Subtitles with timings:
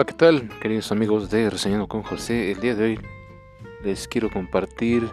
[0.00, 2.52] Hola, ¿qué tal, queridos amigos de Reseñando con José?
[2.52, 3.00] El día de hoy
[3.84, 5.06] les quiero compartir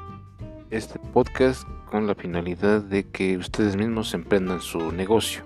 [0.69, 5.43] este podcast con la finalidad de que ustedes mismos emprendan su negocio.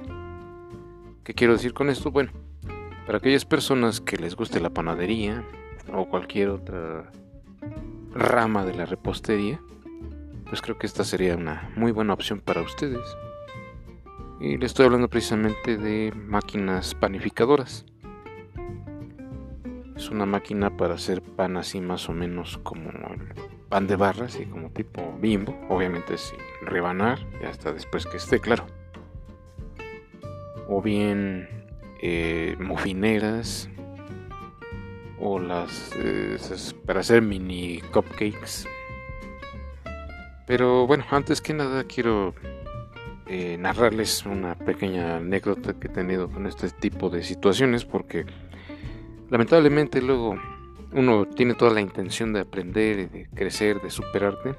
[1.24, 2.12] ¿Qué quiero decir con esto?
[2.12, 2.32] Bueno,
[3.08, 5.44] para aquellas personas que les guste la panadería
[5.92, 7.12] o cualquier otra
[8.14, 9.60] rama de la repostería,
[10.50, 13.18] pues creo que esta sería una muy buena opción para ustedes.
[14.40, 17.88] Y les estoy hablando precisamente de máquinas panificadoras.
[20.02, 23.36] Es una máquina para hacer pan así más o menos como el
[23.70, 28.40] pan de barras y como tipo bimbo, obviamente sin rebanar y hasta después que esté
[28.40, 28.66] claro.
[30.68, 31.48] O bien
[32.02, 32.58] eh,
[35.20, 36.38] o las eh,
[36.84, 38.68] para hacer mini cupcakes.
[40.48, 42.34] Pero bueno, antes que nada quiero
[43.28, 48.26] eh, narrarles una pequeña anécdota que he tenido con este tipo de situaciones porque
[49.32, 50.38] lamentablemente luego
[50.92, 54.56] uno tiene toda la intención de aprender, de crecer, de superarte.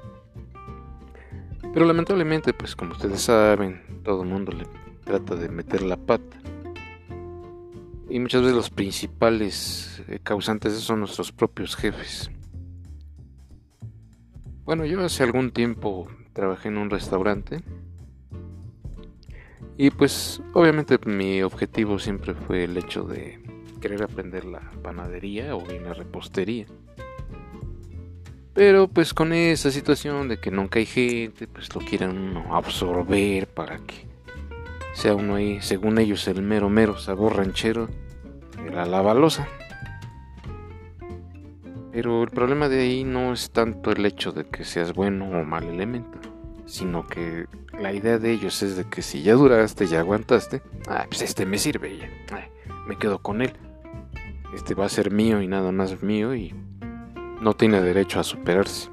[1.73, 4.65] Pero lamentablemente, pues como ustedes saben, todo el mundo le
[5.05, 6.37] trata de meter la pata.
[8.09, 12.31] Y muchas veces los principales eh, causantes son nuestros propios jefes.
[14.65, 17.61] Bueno, yo hace algún tiempo trabajé en un restaurante.
[19.77, 23.39] Y pues obviamente mi objetivo siempre fue el hecho de
[23.83, 26.65] querer aprender la panadería o bien la repostería.
[28.53, 33.79] Pero pues con esa situación de que nunca hay gente, pues lo quieren absorber para
[33.79, 34.07] que
[34.93, 37.89] sea uno ahí, según ellos, el mero mero sabor ranchero
[38.63, 39.49] de la lavalosa.
[41.91, 45.43] Pero el problema de ahí no es tanto el hecho de que seas bueno o
[45.43, 46.19] mal elemento,
[46.65, 47.47] sino que
[47.77, 51.45] la idea de ellos es de que si ya duraste, ya aguantaste, ah, pues este
[51.45, 52.09] me sirve ya,
[52.87, 53.53] me quedo con él
[54.53, 56.53] este va a ser mío y nada más mío y
[57.41, 58.89] no tiene derecho a superarse.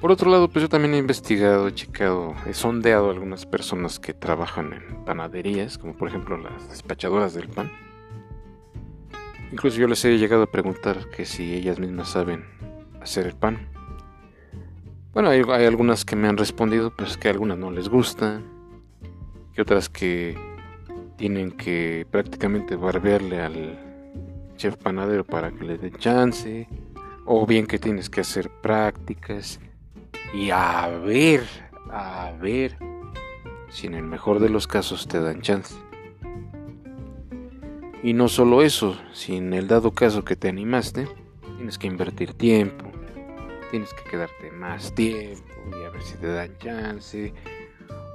[0.00, 3.98] Por otro lado, pues yo también he investigado, he checado, he sondeado a algunas personas
[3.98, 7.70] que trabajan en panaderías, como por ejemplo las despachadoras del pan.
[9.52, 12.46] Incluso yo les he llegado a preguntar que si ellas mismas saben
[13.02, 13.68] hacer el pan.
[15.12, 18.40] Bueno, hay, hay algunas que me han respondido, pues que algunas no les gusta,
[19.52, 20.34] que otras que
[21.20, 23.78] tienen que prácticamente barbearle al
[24.56, 26.66] chef panadero para que le dé chance,
[27.26, 29.60] o bien que tienes que hacer prácticas
[30.32, 31.42] y a ver,
[31.90, 32.78] a ver
[33.68, 35.74] si en el mejor de los casos te dan chance.
[38.02, 41.06] Y no solo eso, si en el dado caso que te animaste,
[41.58, 42.90] tienes que invertir tiempo,
[43.70, 47.34] tienes que quedarte más tiempo y a ver si te dan chance,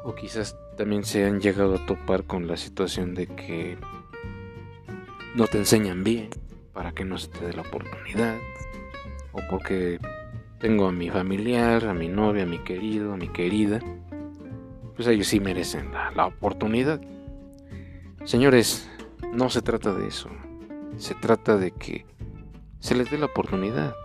[0.05, 3.75] o quizás también se han llegado a topar con la situación de que
[5.33, 6.29] no te enseñan bien
[6.73, 8.37] para que no se te dé la oportunidad
[9.31, 9.99] o porque
[10.59, 13.79] tengo a mi familiar, a mi novia, a mi querido, a mi querida,
[14.95, 17.01] pues ellos sí merecen la, la oportunidad.
[18.25, 18.87] Señores,
[19.33, 20.29] no se trata de eso,
[20.97, 22.05] se trata de que
[22.79, 23.95] se les dé la oportunidad.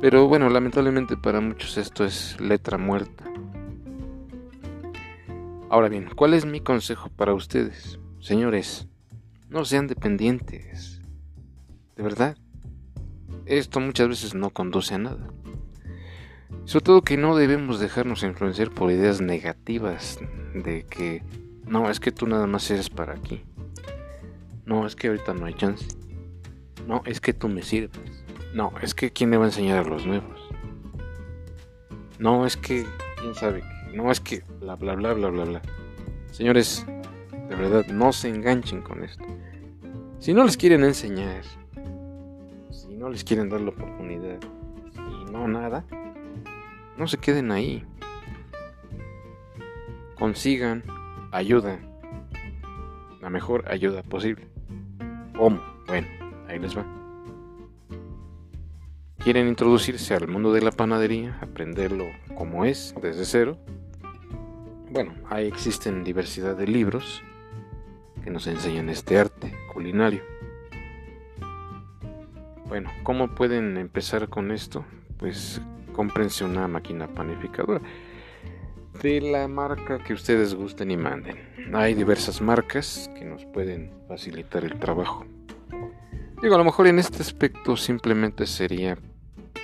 [0.00, 3.33] Pero bueno, lamentablemente para muchos esto es letra muerta.
[5.74, 7.98] Ahora bien, ¿cuál es mi consejo para ustedes?
[8.20, 8.86] Señores,
[9.48, 11.02] no sean dependientes.
[11.96, 12.36] De verdad.
[13.44, 15.26] Esto muchas veces no conduce a nada.
[16.64, 20.20] Sobre todo que no debemos dejarnos influenciar por ideas negativas
[20.54, 21.24] de que
[21.66, 23.42] no, es que tú nada más eres para aquí.
[24.66, 25.88] No, es que ahorita no hay chance.
[26.86, 28.24] No, es que tú me sirves.
[28.54, 30.40] No, es que quién le va a enseñar a los nuevos.
[32.20, 32.86] No, es que
[33.20, 35.62] quién sabe no es que bla bla bla bla bla bla.
[36.30, 36.84] Señores,
[37.48, 39.24] de verdad, no se enganchen con esto.
[40.18, 41.44] Si no les quieren enseñar,
[42.70, 44.38] si no les quieren dar la oportunidad
[44.96, 45.84] y no nada,
[46.96, 47.84] no se queden ahí.
[50.18, 50.82] Consigan
[51.30, 51.78] ayuda,
[53.20, 54.48] la mejor ayuda posible.
[55.36, 55.60] ¿Cómo?
[55.86, 56.08] Bueno,
[56.48, 56.84] ahí les va.
[59.18, 61.38] ¿Quieren introducirse al mundo de la panadería?
[61.40, 62.04] Aprenderlo
[62.36, 63.58] como es, desde cero
[64.94, 67.20] bueno, ahí existen diversidad de libros
[68.22, 70.22] que nos enseñan este arte culinario.
[72.68, 74.84] Bueno, ¿cómo pueden empezar con esto?
[75.18, 75.60] Pues
[75.92, 77.80] cómprense una máquina panificadora
[79.02, 81.38] de la marca que ustedes gusten y manden.
[81.74, 85.26] Hay diversas marcas que nos pueden facilitar el trabajo.
[86.40, 88.96] Digo, a lo mejor en este aspecto simplemente sería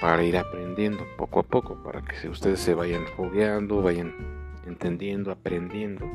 [0.01, 4.40] para ir aprendiendo poco a poco, para que ustedes se vayan fogueando, vayan
[4.71, 6.11] entendiendo, aprendiendo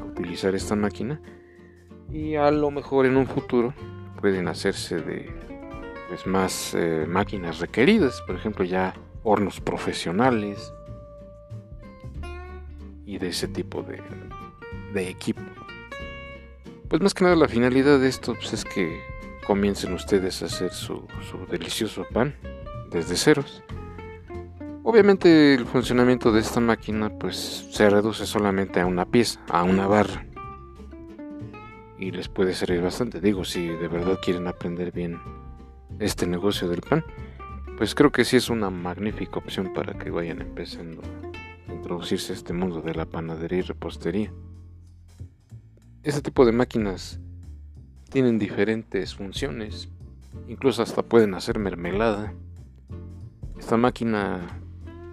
[0.00, 1.20] a utilizar esta máquina.
[2.10, 3.74] Y a lo mejor en un futuro
[4.20, 5.30] pueden hacerse de
[6.08, 10.72] pues, más eh, máquinas requeridas, por ejemplo ya hornos profesionales
[13.04, 14.00] y de ese tipo de,
[14.94, 15.42] de equipo.
[16.88, 19.00] Pues más que nada la finalidad de esto pues, es que
[19.46, 22.34] comiencen ustedes a hacer su, su delicioso pan
[22.90, 23.62] desde ceros.
[24.96, 29.86] Obviamente el funcionamiento de esta máquina pues se reduce solamente a una pieza, a una
[29.86, 30.24] barra.
[31.98, 35.20] Y les puede servir bastante, digo, si de verdad quieren aprender bien
[35.98, 37.04] este negocio del pan,
[37.76, 41.02] pues creo que sí es una magnífica opción para que vayan empezando
[41.68, 44.32] a introducirse a este mundo de la panadería y repostería.
[46.04, 47.20] Este tipo de máquinas
[48.08, 49.90] tienen diferentes funciones,
[50.48, 52.32] incluso hasta pueden hacer mermelada.
[53.58, 54.62] Esta máquina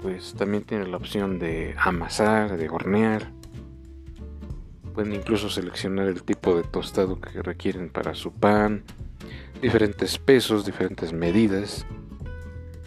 [0.03, 3.31] pues también tiene la opción de amasar, de hornear.
[4.93, 8.83] Pueden incluso seleccionar el tipo de tostado que requieren para su pan,
[9.61, 11.85] diferentes pesos, diferentes medidas,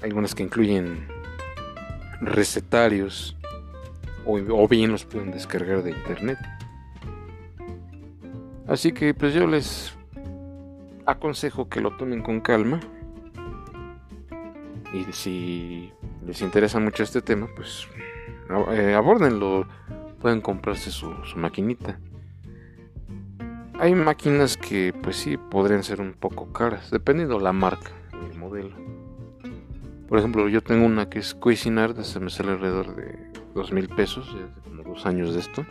[0.03, 1.09] algunas que incluyen
[2.21, 3.35] recetarios
[4.27, 6.39] o, bien los pueden descargar de internet.
[8.69, 9.97] Así que pues yo les
[11.07, 12.79] aconsejo que lo tomen con calma
[14.93, 15.93] y si
[16.27, 17.87] les interesa mucho este tema, pues
[18.73, 19.67] eh, abórdenlo,
[20.21, 21.99] pueden comprarse su, maquinita.
[23.79, 28.39] Hay máquinas que pues sí podrían ser un poco caras, dependiendo la marca y el
[28.39, 28.75] modelo.
[30.09, 33.89] Por ejemplo, yo tengo una que es Cuisinart, se me sale alrededor de dos mil
[33.89, 35.65] pesos, ya hace como dos años de esto.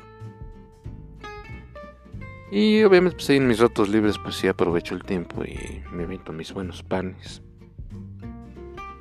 [2.51, 6.03] Y obviamente pues ahí en mis ratos libres pues sí aprovecho el tiempo y me
[6.03, 7.41] invento mis buenos panes.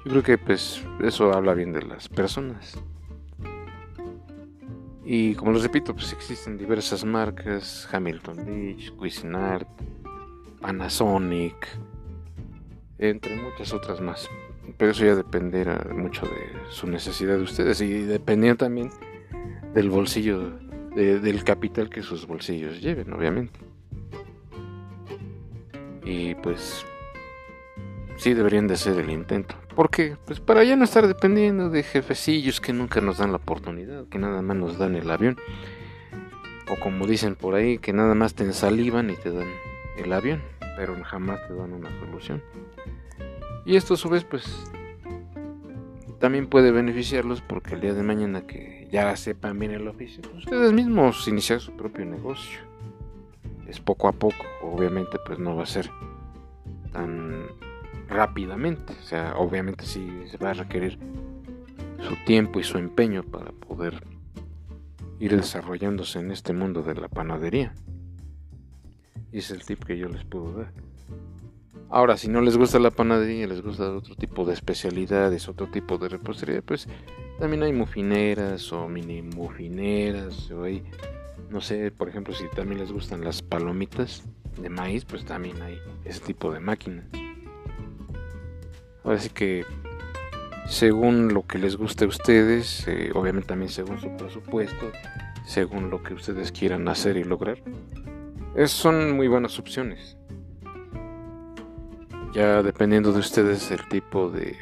[0.04, 2.78] Yo creo que pues eso habla bien de las personas.
[5.02, 9.68] Y como les repito, pues existen diversas marcas, Hamilton Beach, Cuisinart,
[10.60, 11.68] Panasonic,
[12.98, 14.28] entre muchas otras más.
[14.76, 18.90] Pero eso ya dependerá mucho de su necesidad de ustedes y dependiendo también
[19.72, 20.58] del bolsillo,
[20.94, 23.58] del capital que sus bolsillos lleven, obviamente.
[26.04, 26.86] Y pues
[28.16, 29.54] sí deberían de hacer el intento.
[29.74, 30.16] ¿Por qué?
[30.24, 34.18] Pues para ya no estar dependiendo de jefecillos que nunca nos dan la oportunidad, que
[34.18, 35.36] nada más nos dan el avión.
[36.70, 39.48] O como dicen por ahí, que nada más te ensalivan y te dan
[39.98, 40.42] el avión,
[40.76, 42.42] pero jamás te dan una solución.
[43.66, 44.44] Y esto a su vez pues
[46.20, 50.44] también puede beneficiarlos porque el día de mañana que ya sepan bien el oficio, pues
[50.44, 52.60] ustedes mismos iniciar su propio negocio.
[53.66, 55.90] Es poco a poco, obviamente pues no va a ser
[56.92, 57.46] tan
[58.08, 58.92] rápidamente.
[58.92, 60.98] O sea, obviamente sí se va a requerir
[62.00, 64.04] su tiempo y su empeño para poder
[65.18, 67.74] ir desarrollándose en este mundo de la panadería.
[69.32, 70.72] Y es el tip que yo les puedo dar.
[71.90, 75.96] Ahora, si no les gusta la panadería, les gusta otro tipo de especialidades, otro tipo
[75.96, 76.88] de repostería, pues
[77.38, 80.82] también hay mufineras o mini mufineras, o hay,
[81.50, 84.24] no sé, por ejemplo, si también les gustan las palomitas
[84.60, 87.06] de maíz, pues también hay ese tipo de máquinas.
[89.04, 89.64] Así que
[90.66, 94.90] según lo que les guste a ustedes, eh, obviamente también según su presupuesto,
[95.44, 97.58] según lo que ustedes quieran hacer y lograr,
[98.66, 100.16] son muy buenas opciones.
[102.32, 104.56] Ya dependiendo de ustedes el tipo de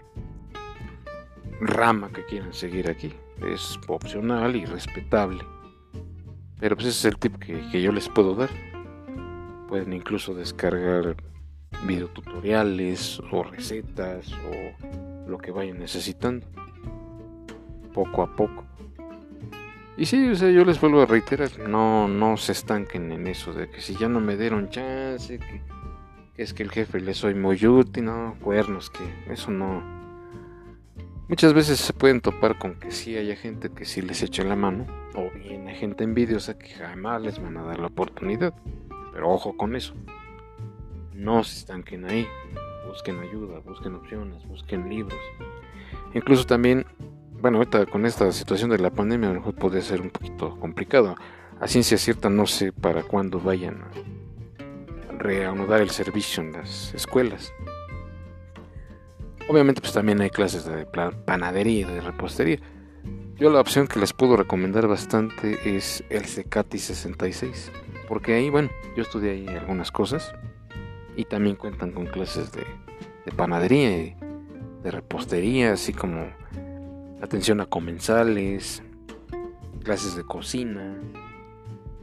[1.61, 3.15] rama que quieran seguir aquí.
[3.41, 5.45] Es opcional y respetable.
[6.59, 8.51] Pero pues ese es el tip que yo les puedo dar.
[9.69, 11.17] Pueden incluso descargar
[11.85, 16.47] videotutoriales o recetas o lo que vayan necesitando
[17.93, 18.65] poco a poco.
[19.97, 23.81] Y sí, yo les vuelvo a reiterar, no, no se estanquen en eso de que
[23.81, 25.61] si ya no me dieron chance, que,
[26.39, 29.83] es que el jefe le soy muy útil, no, cuernos, que eso no.
[31.29, 34.57] Muchas veces se pueden topar con que sí haya gente que sí les eche la
[34.57, 38.55] mano, o bien hay gente envidiosa que jamás les van a dar la oportunidad.
[39.13, 39.95] Pero ojo con eso
[41.23, 42.27] no se estanquen ahí.
[42.87, 45.19] Busquen ayuda, busquen opciones, busquen libros.
[46.15, 46.85] Incluso también,
[47.41, 50.59] bueno, ahorita con esta situación de la pandemia a lo mejor puede ser un poquito
[50.59, 51.15] complicado.
[51.61, 57.53] A ciencia cierta no sé para cuándo vayan a reanudar el servicio en las escuelas.
[59.49, 60.87] Obviamente pues también hay clases de
[61.25, 62.59] panadería y de repostería.
[63.37, 67.73] Yo la opción que les puedo recomendar bastante es el CECATI 66.
[68.09, 70.35] Porque ahí, bueno, yo estudié ahí algunas cosas
[71.17, 72.65] y también cuentan con clases de,
[73.37, 74.17] panadería
[74.83, 76.27] de repostería, así como
[77.21, 78.83] atención a comensales,
[79.83, 80.99] clases de cocina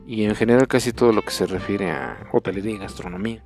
[0.08, 3.44] y en general casi todo lo que se refiere a hotelería y gastronomía.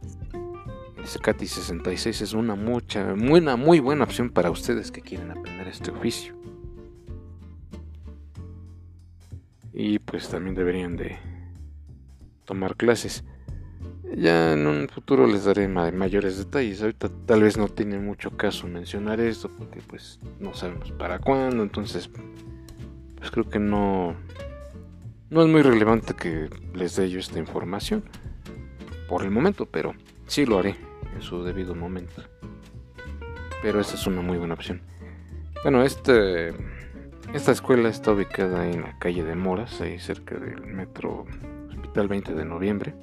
[0.97, 5.67] El CATI 66 es una mucha, buena, muy buena opción para ustedes que quieren aprender
[5.67, 6.33] este oficio.
[9.73, 11.17] Y pues también deberían de
[12.45, 13.25] tomar clases.
[14.15, 16.81] Ya en un futuro les daré mayores detalles.
[16.81, 21.63] Ahorita tal vez no tiene mucho caso mencionar esto porque pues no sabemos para cuándo.
[21.63, 22.09] Entonces
[23.17, 24.15] pues creo que no,
[25.29, 28.03] no es muy relevante que les dé yo esta información
[29.09, 29.93] por el momento, pero
[30.27, 30.75] sí lo haré
[31.15, 32.21] en su debido momento.
[33.63, 34.81] Pero esta es una muy buena opción.
[35.63, 36.49] Bueno, este,
[37.33, 41.25] esta escuela está ubicada en la calle de Moras, ahí cerca del metro
[41.69, 42.93] Hospital 20 de Noviembre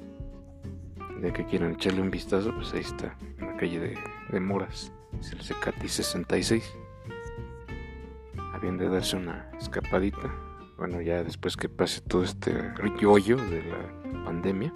[1.21, 3.95] de que quieran echarle un vistazo, pues ahí está, en la calle
[4.31, 6.63] de, Moras, es el Secati 66.
[8.53, 10.33] Habían de darse una escapadita,
[10.77, 12.53] bueno, ya después que pase todo este
[12.99, 14.73] yoyo de la pandemia,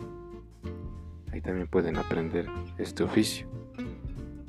[1.32, 2.48] ahí también pueden aprender
[2.78, 3.48] este oficio.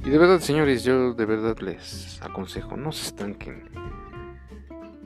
[0.05, 3.65] Y de verdad, señores, yo de verdad les aconsejo, no se estanquen.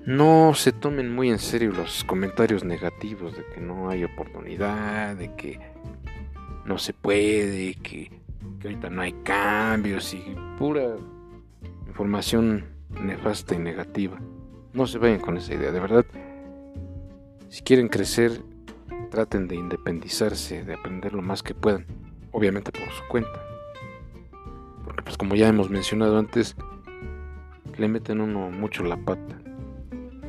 [0.07, 5.35] No se tomen muy en serio los comentarios negativos de que no hay oportunidad, de
[5.37, 5.61] que
[6.71, 8.13] no se puede, que,
[8.63, 10.23] ahorita no hay cambios y
[10.57, 10.95] pura
[11.89, 14.21] información nefasta y negativa.
[14.73, 16.07] No se vayan con esa idea, de verdad.
[17.49, 18.41] Si quieren crecer,
[19.11, 21.87] traten de independizarse, de aprender lo más que puedan,
[22.31, 23.45] obviamente por su cuenta.
[24.85, 26.55] Porque pues como ya hemos mencionado antes,
[27.79, 29.41] le meten uno mucho la pata.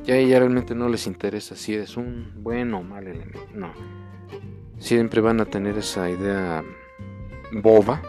[0.06, 3.46] Ya, ya realmente no les interesa si eres un bueno o mal elemento.
[3.54, 3.72] No
[4.82, 6.64] siempre van a tener esa idea
[7.54, 8.02] boba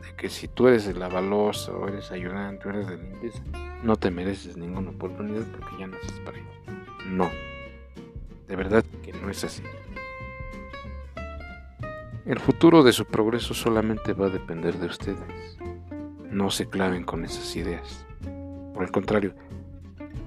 [0.00, 3.42] de que si tú eres el avaloso, o eres ayudante, o eres de limpieza,
[3.82, 6.48] no te mereces ninguna oportunidad porque ya naces para ello.
[7.10, 7.28] No,
[8.46, 9.62] de verdad que no es así.
[12.24, 15.58] El futuro de su progreso solamente va a depender de ustedes.
[16.30, 18.06] No se claven con esas ideas.
[18.72, 19.34] Por el contrario,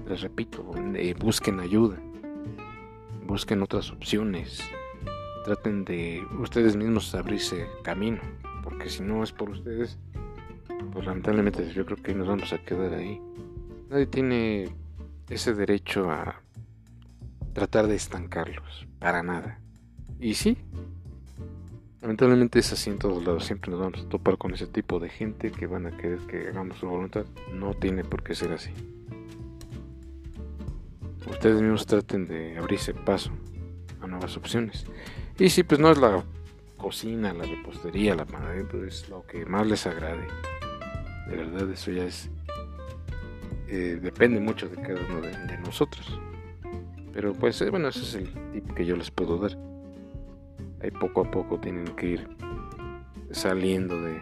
[0.06, 0.64] les repito,
[0.94, 1.96] eh, busquen ayuda,
[3.26, 4.62] busquen otras opciones,
[5.44, 8.20] traten de ustedes mismos abrirse camino,
[8.62, 9.98] porque si no es por ustedes,
[10.92, 13.20] pues lamentablemente yo creo que nos vamos a quedar ahí.
[13.90, 14.68] Nadie tiene
[15.28, 16.40] ese derecho a
[17.52, 19.58] tratar de estancarlos, para nada.
[20.20, 20.56] Y sí,
[22.00, 25.08] lamentablemente es así en todos lados, siempre nos vamos a topar con ese tipo de
[25.08, 27.24] gente que van a querer que hagamos su voluntad.
[27.52, 28.70] No tiene por qué ser así.
[31.30, 33.30] Ustedes mismos traten de abrirse paso
[34.00, 34.86] a nuevas opciones.
[35.38, 36.24] Y si pues no es la
[36.76, 40.26] cocina, la repostería, la panadería, pues es lo que más les agrade.
[41.28, 42.28] De verdad, eso ya es.
[43.68, 46.18] Eh, depende mucho de cada uno de, nosotros.
[47.12, 49.56] Pero pues, eh, bueno, ese es el tip que yo les puedo dar.
[50.82, 52.28] Ahí poco a poco tienen que ir
[53.30, 54.20] saliendo de,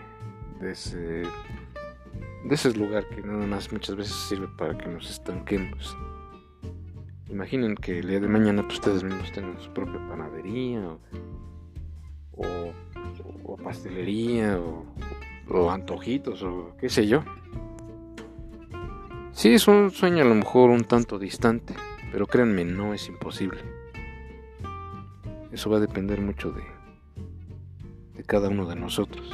[0.60, 1.22] de ese
[2.48, 5.96] de ese lugar que nada más muchas veces sirve para que nos estanquemos.
[7.28, 10.96] Imaginen que el día de mañana pues, ustedes mismos tengan su propia panadería
[12.36, 17.24] o, pastelería o, antojitos o qué sé yo.
[19.32, 21.74] Sí, es un sueño a lo mejor un tanto distante,
[22.12, 23.60] pero créanme, no es imposible.
[25.50, 26.62] Eso va a depender mucho de,
[28.14, 29.28] de cada uno de nosotros.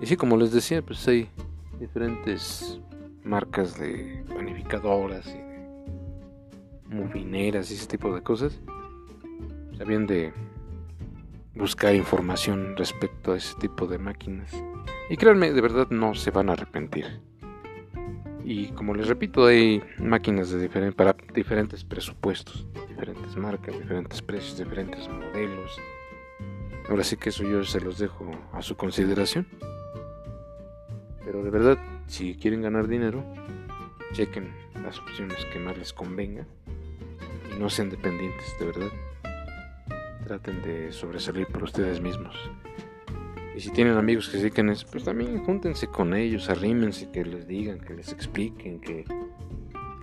[0.00, 1.28] Y sí, como les decía, pues hay
[1.78, 2.80] diferentes
[3.22, 5.43] marcas de panificadoras y
[6.94, 8.60] movineras y ese tipo de cosas,
[9.76, 10.32] sabían de
[11.54, 14.50] buscar información respecto a ese tipo de máquinas.
[15.10, 17.20] Y créanme, de verdad no se van a arrepentir.
[18.44, 25.08] Y como les repito, hay máquinas de para diferentes presupuestos, diferentes marcas, diferentes precios, diferentes
[25.08, 25.80] modelos.
[26.90, 29.46] Ahora sí que eso yo se los dejo a su consideración.
[31.24, 33.24] Pero de verdad, si quieren ganar dinero,
[34.12, 36.46] chequen las opciones que más les convengan
[37.58, 38.90] no sean dependientes, de verdad.
[40.26, 42.34] Traten de sobresalir por ustedes mismos.
[43.56, 47.10] Y si tienen amigos que se dedican a eso, pues también júntense con ellos, arrímense,
[47.10, 49.04] que les digan, que les expliquen, que,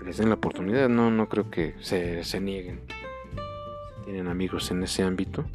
[0.06, 0.88] les den la oportunidad.
[0.88, 2.82] No, no creo que se, se nieguen.
[3.98, 5.46] Si tienen amigos en ese ámbito,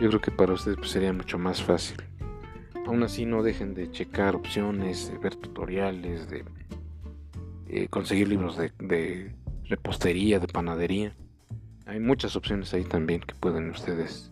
[0.00, 1.96] yo creo que para ustedes pues, sería mucho más fácil.
[2.86, 6.44] Aún así no dejen de checar opciones, de ver tutoriales, de
[7.68, 9.34] eh, conseguir libros de
[9.68, 11.14] repostería, de panadería.
[11.86, 14.30] Hay muchas opciones ahí también que pueden ustedes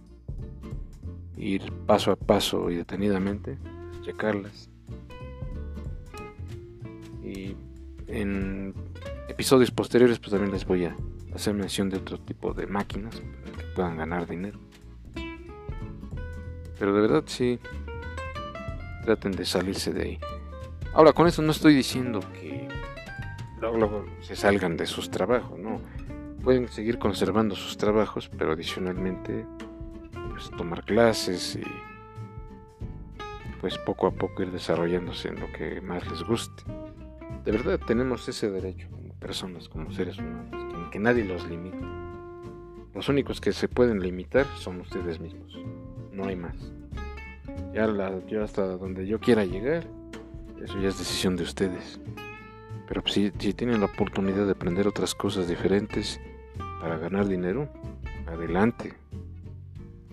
[1.37, 3.59] ir paso a paso y detenidamente,
[4.03, 4.71] checarlas.
[7.23, 7.57] Y
[8.07, 8.75] en
[9.29, 10.97] episodios posteriores pues también les voy a
[11.35, 14.59] hacer mención de otro tipo de máquinas que puedan ganar dinero.
[16.79, 17.59] Pero de verdad sí,
[19.05, 20.19] traten de salirse de ahí.
[20.93, 22.64] Ahora, con eso no estoy diciendo que
[23.73, 25.81] luego, se salgan de sus trabajos, no.
[26.43, 29.47] Pueden seguir conservando sus trabajos, pero adicionalmente
[30.31, 31.63] pues, tomar clases y
[33.61, 36.65] pues poco a poco ir desarrollándose en lo que más les guste.
[37.45, 41.79] De verdad tenemos ese derecho como personas, como seres humanos, que, nadie los limite.
[42.95, 45.59] Los únicos que se pueden limitar son ustedes mismos,
[46.13, 46.57] no hay más.
[47.73, 47.87] Ya
[48.43, 49.87] hasta donde yo quiera llegar,
[50.63, 52.01] eso ya es decisión de ustedes.
[52.95, 56.21] Pero si, si tienen la oportunidad de aprender otras cosas diferentes
[56.81, 57.69] para ganar dinero,
[58.25, 58.95] adelante.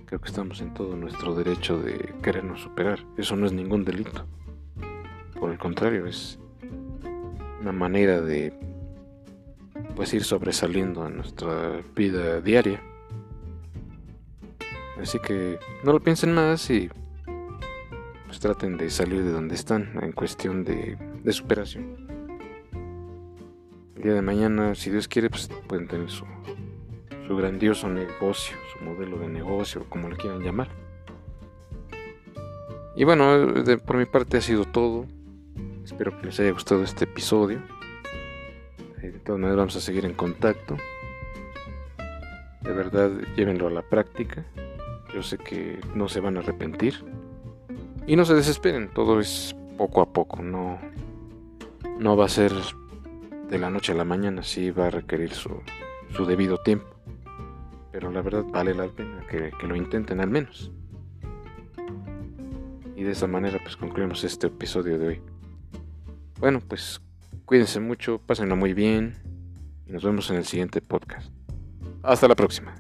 [0.07, 3.05] Creo que estamos en todo nuestro derecho de querernos superar.
[3.17, 4.25] Eso no es ningún delito.
[5.39, 6.39] Por el contrario, es
[7.61, 8.51] una manera de
[9.95, 12.81] pues ir sobresaliendo en nuestra vida diaria.
[15.00, 16.89] Así que no lo piensen más y
[18.25, 22.11] pues traten de salir de donde están en cuestión de, de superación.
[24.01, 26.25] El día de mañana, si Dios quiere, pues pueden tener su,
[27.27, 30.70] su grandioso negocio, su modelo de negocio, como le quieran llamar.
[32.96, 33.53] Y bueno,
[33.86, 35.05] por mi parte ha sido todo.
[35.84, 37.62] Espero que les haya gustado este episodio.
[39.03, 40.77] Eh, de todas maneras vamos a seguir en contacto.
[42.62, 44.43] De verdad, llévenlo a la práctica.
[45.13, 47.05] Yo sé que no se van a arrepentir.
[48.08, 50.79] Y no se desesperen, todo es poco a poco, no,
[52.00, 52.51] no va a ser
[53.51, 55.62] de la noche a la mañana, sí va a requerir su,
[56.15, 56.88] su debido tiempo.
[57.91, 60.72] Pero la verdad vale la pena que, que, lo intenten al menos.
[62.96, 65.22] Y de esa manera pues concluimos este episodio de hoy.
[66.39, 67.01] Bueno, pues
[67.43, 69.17] cuídense mucho, pásenlo muy bien
[69.86, 71.29] y nos vemos en el siguiente podcast.
[72.03, 72.74] Hasta la próxima.